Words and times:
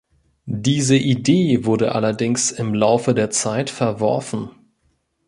Diese 0.47 0.97
Idee 0.97 1.63
wurde 1.63 1.93
allerdings 1.93 2.51
im 2.51 2.73
Laufe 2.73 3.13
der 3.13 3.29
Zeit 3.29 3.69
verworfen. 3.69 4.49